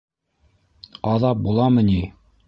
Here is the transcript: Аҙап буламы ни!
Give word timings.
Аҙап 1.11 1.43
буламы 1.49 1.85
ни! 1.91 1.99